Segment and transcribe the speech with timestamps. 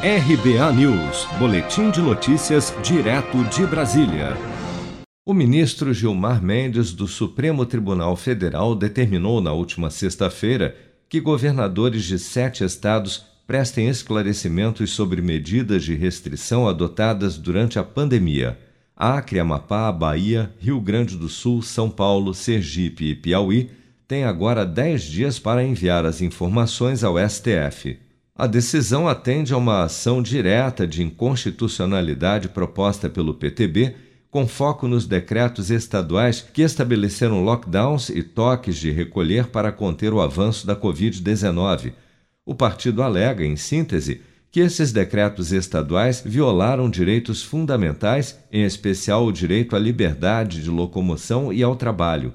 [0.00, 4.36] RBA News, Boletim de Notícias, direto de Brasília.
[5.26, 10.76] O ministro Gilmar Mendes, do Supremo Tribunal Federal, determinou na última sexta-feira
[11.08, 18.56] que governadores de sete estados prestem esclarecimentos sobre medidas de restrição adotadas durante a pandemia.
[18.96, 23.68] Acre, Amapá, Bahia, Rio Grande do Sul, São Paulo, Sergipe e Piauí
[24.06, 27.98] têm agora dez dias para enviar as informações ao STF.
[28.38, 33.96] A decisão atende a uma ação direta de inconstitucionalidade proposta pelo PTB,
[34.30, 40.20] com foco nos decretos estaduais que estabeleceram lockdowns e toques de recolher para conter o
[40.20, 41.92] avanço da Covid-19.
[42.46, 44.20] O partido alega, em síntese,
[44.52, 51.52] que esses decretos estaduais violaram direitos fundamentais, em especial o direito à liberdade de locomoção
[51.52, 52.32] e ao trabalho.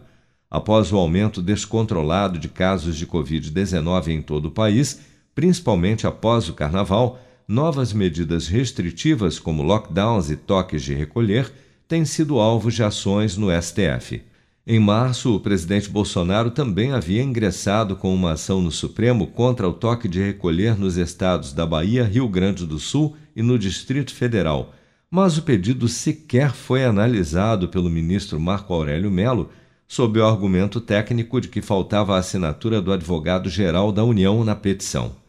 [0.51, 6.53] Após o aumento descontrolado de casos de Covid-19 em todo o país, principalmente após o
[6.53, 11.51] carnaval, novas medidas restritivas como lockdowns e toques de recolher
[11.87, 14.21] têm sido alvos de ações no STF.
[14.65, 19.73] Em março, o presidente Bolsonaro também havia ingressado com uma ação no Supremo contra o
[19.73, 24.73] toque de recolher nos estados da Bahia, Rio Grande do Sul e no Distrito Federal,
[25.11, 29.49] mas o pedido sequer foi analisado pelo ministro Marco Aurélio Melo
[29.85, 35.22] sob o argumento técnico de que faltava a assinatura do advogado-geral da União na petição.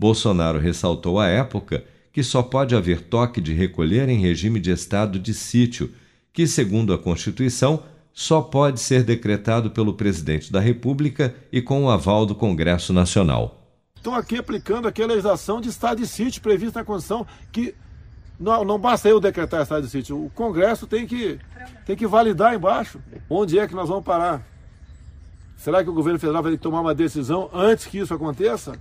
[0.00, 5.18] Bolsonaro ressaltou à época que só pode haver toque de recolher em regime de estado
[5.18, 5.92] de sítio,
[6.32, 7.82] que, segundo a Constituição,
[8.12, 13.60] só pode ser decretado pelo presidente da República e com o aval do Congresso Nacional.
[13.96, 17.74] Estão aqui aplicando a legislação de estado de sítio prevista na Constituição, que
[18.38, 21.40] não, não basta eu decretar estado de sítio, o Congresso tem que,
[21.84, 23.00] tem que validar embaixo.
[23.28, 24.46] Onde é que nós vamos parar?
[25.56, 28.78] Será que o governo federal vai ter que tomar uma decisão antes que isso aconteça?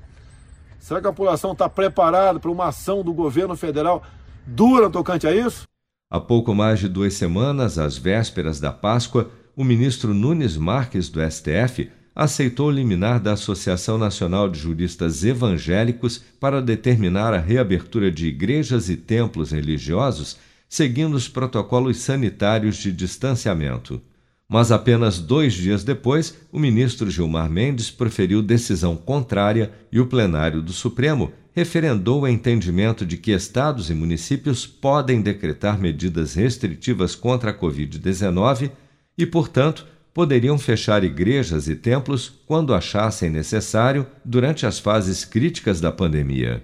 [0.79, 4.03] Será que a população está preparada para uma ação do governo federal
[4.45, 5.63] dura tocante a isso?
[6.09, 11.19] Há pouco mais de duas semanas, às vésperas da Páscoa, o ministro Nunes Marques, do
[11.19, 18.89] STF, aceitou liminar da Associação Nacional de Juristas Evangélicos para determinar a reabertura de igrejas
[18.89, 20.37] e templos religiosos
[20.69, 24.01] seguindo os protocolos sanitários de distanciamento.
[24.49, 30.61] Mas apenas dois dias depois, o ministro Gilmar Mendes proferiu decisão contrária e o plenário
[30.61, 37.51] do Supremo referendou o entendimento de que estados e municípios podem decretar medidas restritivas contra
[37.51, 38.71] a Covid-19
[39.17, 45.91] e, portanto, poderiam fechar igrejas e templos quando achassem necessário durante as fases críticas da
[45.91, 46.63] pandemia.